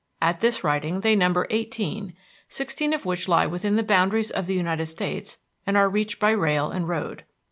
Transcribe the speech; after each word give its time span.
At 0.19 0.39
this 0.39 0.63
writing 0.63 1.01
they 1.01 1.15
number 1.15 1.45
eighteen, 1.51 2.15
sixteen 2.49 2.91
of 2.91 3.05
which 3.05 3.27
lie 3.27 3.45
within 3.45 3.75
the 3.75 3.83
boundaries 3.83 4.31
of 4.31 4.47
the 4.47 4.55
United 4.55 4.87
States 4.87 5.37
and 5.67 5.77
are 5.77 5.87
reached 5.87 6.19
by 6.19 6.31
rail 6.31 6.71
and 6.71 6.87
road. 6.89 7.23